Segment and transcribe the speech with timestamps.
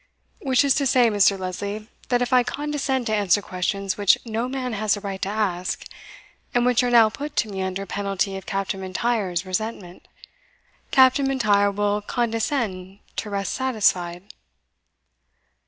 [0.39, 1.37] "Which is to say, Mr.
[1.37, 5.29] Lesley, that if I condescend to answer questions which no man has a right to
[5.29, 5.85] ask,
[6.55, 10.07] and which are now put to me under penalty of Captain M'Intyre's resentment,
[10.89, 14.23] Captain MIntyre will condescend to rest satisfied?